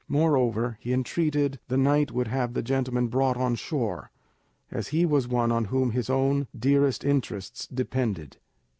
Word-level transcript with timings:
Moreover, 0.07 0.79
he 0.79 0.93
entreated 0.93 1.59
the 1.67 1.77
knight 1.77 2.09
would 2.11 2.27
have 2.27 2.55
the 2.55 2.63
gentleman 2.63 3.07
brought 3.07 3.37
on 3.37 3.53
shore, 3.53 4.09
as 4.71 4.87
he 4.87 5.05
was 5.05 5.27
one 5.27 5.51
on 5.51 5.65
whom 5.65 5.91
his 5.91 6.09
own 6.09 6.47
dearest 6.57 7.05
interests 7.05 7.67
depended. 7.67 8.37